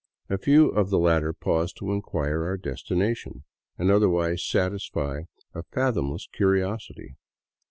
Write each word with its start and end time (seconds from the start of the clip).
A 0.31 0.39
few 0.39 0.69
of 0.69 0.89
the 0.89 0.97
latter 0.97 1.31
paused 1.31 1.77
to 1.77 1.91
inquire 1.91 2.43
our 2.43 2.57
destination 2.57 3.43
and 3.77 3.91
otherwise 3.91 4.43
satisfy 4.43 5.25
a 5.53 5.61
fathomless 5.61 6.25
curiosity. 6.31 7.17